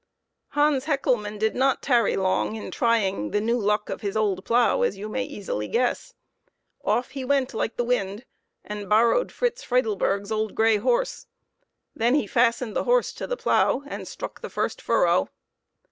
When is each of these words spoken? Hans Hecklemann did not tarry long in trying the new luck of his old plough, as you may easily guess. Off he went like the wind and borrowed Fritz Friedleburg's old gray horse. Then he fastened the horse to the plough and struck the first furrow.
Hans 0.53 0.85
Hecklemann 0.85 1.37
did 1.37 1.53
not 1.53 1.83
tarry 1.83 2.15
long 2.17 2.55
in 2.55 2.71
trying 2.71 3.29
the 3.29 3.39
new 3.39 3.59
luck 3.59 3.87
of 3.87 4.01
his 4.01 4.17
old 4.17 4.43
plough, 4.43 4.81
as 4.81 4.97
you 4.97 5.07
may 5.07 5.23
easily 5.23 5.67
guess. 5.67 6.15
Off 6.83 7.11
he 7.11 7.23
went 7.23 7.53
like 7.53 7.77
the 7.77 7.83
wind 7.83 8.25
and 8.63 8.89
borrowed 8.89 9.31
Fritz 9.31 9.61
Friedleburg's 9.63 10.31
old 10.31 10.55
gray 10.55 10.77
horse. 10.77 11.27
Then 11.95 12.15
he 12.15 12.25
fastened 12.25 12.75
the 12.75 12.85
horse 12.85 13.13
to 13.13 13.27
the 13.27 13.37
plough 13.37 13.83
and 13.85 14.07
struck 14.07 14.41
the 14.41 14.49
first 14.49 14.81
furrow. 14.81 15.29